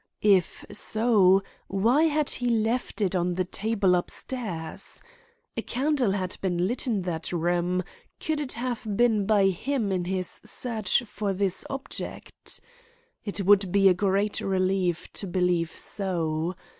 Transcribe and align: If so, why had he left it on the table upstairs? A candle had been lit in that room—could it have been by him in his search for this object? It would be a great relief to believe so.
If 0.23 0.65
so, 0.71 1.43
why 1.67 2.05
had 2.05 2.31
he 2.31 2.49
left 2.49 3.01
it 3.01 3.15
on 3.15 3.35
the 3.35 3.43
table 3.45 3.93
upstairs? 3.93 5.03
A 5.55 5.61
candle 5.61 6.09
had 6.13 6.37
been 6.41 6.65
lit 6.65 6.87
in 6.87 7.03
that 7.03 7.31
room—could 7.31 8.39
it 8.39 8.53
have 8.53 8.97
been 8.97 9.27
by 9.27 9.49
him 9.49 9.91
in 9.91 10.05
his 10.05 10.41
search 10.43 11.03
for 11.03 11.33
this 11.33 11.65
object? 11.69 12.59
It 13.23 13.45
would 13.45 13.71
be 13.71 13.89
a 13.89 13.93
great 13.93 14.39
relief 14.41 15.07
to 15.13 15.27
believe 15.27 15.75
so. 15.75 16.55